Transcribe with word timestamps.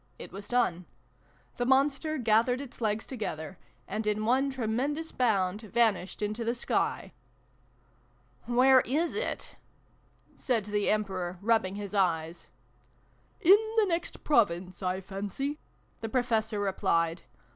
It 0.17 0.31
was 0.31 0.47
done. 0.47 0.87
The 1.57 1.65
Monster 1.67 2.17
gathered 2.17 2.59
its 2.59 2.81
legs 2.81 3.05
together, 3.05 3.59
and 3.87 4.07
in 4.07 4.25
one 4.25 4.49
tremendous 4.49 5.11
bound 5.11 5.61
vanished 5.61 6.23
into 6.23 6.43
the 6.43 6.55
sky." 6.55 7.13
Where 8.57 8.79
is 8.81 9.13
it?" 9.13 9.57
said 10.35 10.65
the 10.65 10.89
Emperor, 10.89 11.37
rubbing 11.39 11.75
his 11.75 11.93
eyes. 11.93 12.47
"In 13.41 13.59
the 13.77 13.85
next 13.85 14.23
Province, 14.23 14.81
I 14.81 15.01
fancy," 15.01 15.59
the 15.99 16.09
Pro 16.09 16.23
fessor 16.23 16.59
replied. 16.59 17.21